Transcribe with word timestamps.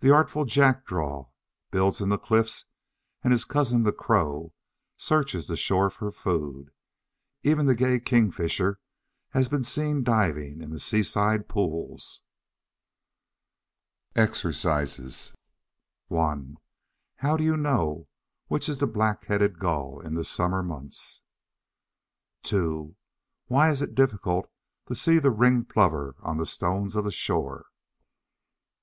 The 0.00 0.10
artful 0.12 0.44
Jackdaw 0.44 1.30
builds 1.70 2.02
in 2.02 2.10
the 2.10 2.18
cliffs, 2.18 2.66
and 3.24 3.32
his 3.32 3.46
cousin, 3.46 3.84
the 3.84 3.92
Crow, 3.94 4.52
searches 4.98 5.46
the 5.46 5.56
shore 5.56 5.88
for 5.88 6.12
food. 6.12 6.70
Even 7.42 7.64
the 7.64 7.74
gay 7.74 7.98
Kingfisher 7.98 8.80
has 9.30 9.48
been 9.48 9.64
seen 9.64 10.02
diving 10.04 10.60
in 10.60 10.68
the 10.68 10.78
seaside 10.78 11.48
pools. 11.48 12.20
EXERCISES 14.14 15.32
1. 16.08 16.58
How 17.14 17.36
do 17.38 17.42
you 17.42 17.56
know 17.56 18.08
which 18.48 18.68
is 18.68 18.76
the 18.78 18.86
Black 18.86 19.24
headed 19.24 19.58
Gull 19.58 20.00
in 20.02 20.12
the 20.12 20.24
summer 20.26 20.62
months? 20.62 21.22
2. 22.42 22.94
Why 23.46 23.70
is 23.70 23.80
it 23.80 23.94
difficult 23.94 24.50
to 24.88 24.94
see 24.94 25.18
the 25.18 25.30
Ringed 25.30 25.70
Plover 25.70 26.14
on 26.20 26.36
the 26.36 26.44
stones 26.44 26.94
of 26.94 27.04
the 27.04 27.10
shore? 27.10 27.64